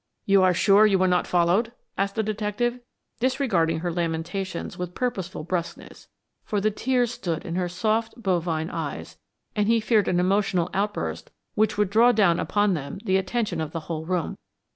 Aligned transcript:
"You 0.25 0.41
are 0.41 0.55
sure 0.55 0.87
you 0.87 0.97
were 0.97 1.07
not 1.07 1.27
followed?" 1.27 1.73
asked 1.95 2.15
the 2.15 2.23
detective, 2.23 2.79
disregarding 3.19 3.81
her 3.81 3.93
lamentations 3.93 4.75
with 4.75 4.95
purposeful 4.95 5.43
brusqueness, 5.43 6.07
for 6.43 6.59
the 6.59 6.71
tears 6.71 7.11
stood 7.11 7.45
in 7.45 7.53
her 7.53 7.69
soft, 7.69 8.15
bovine 8.17 8.71
eyes, 8.71 9.19
and 9.55 9.67
he 9.67 9.79
feared 9.79 10.07
an 10.07 10.19
emotional 10.19 10.71
outburst 10.73 11.29
which 11.53 11.77
would 11.77 11.91
draw 11.91 12.11
down 12.11 12.39
upon 12.39 12.73
them 12.73 12.97
the 13.05 13.17
attention 13.17 13.61
of 13.61 13.73
the 13.73 13.81
whole 13.81 14.03
room. 14.07 14.37